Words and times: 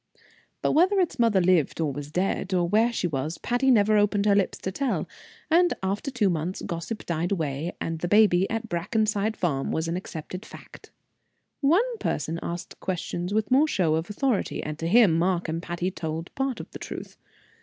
But 0.63 0.71
whether 0.71 0.99
its 0.99 1.19
mother 1.19 1.39
lived 1.39 1.79
or 1.79 1.93
was 1.93 2.09
dead, 2.09 2.55
or 2.55 2.67
where 2.67 2.91
she 2.91 3.05
was, 3.05 3.37
Patty 3.37 3.69
never 3.69 3.97
opened 3.99 4.25
her 4.25 4.33
lips 4.33 4.57
to 4.57 4.71
tell; 4.71 5.07
and, 5.51 5.75
after 5.83 6.09
two 6.09 6.27
months, 6.27 6.63
gossip 6.63 7.05
died 7.05 7.31
away, 7.31 7.73
and 7.79 7.99
the 7.99 8.07
baby 8.07 8.49
at 8.49 8.67
Brackenside 8.67 9.37
Farm 9.37 9.71
was 9.71 9.87
an 9.87 9.95
accepted 9.97 10.43
fact. 10.43 10.89
One 11.59 11.99
person 11.99 12.39
asked 12.41 12.79
questions 12.79 13.31
with 13.31 13.51
more 13.51 13.67
show 13.67 13.93
of 13.93 14.09
authority, 14.09 14.63
and 14.63 14.79
to 14.79 14.87
him 14.87 15.13
Mark 15.19 15.47
and 15.47 15.61
Patty 15.61 15.91
told 15.91 16.33
part 16.33 16.59
of 16.59 16.71
the 16.71 16.79
truth. 16.79 17.15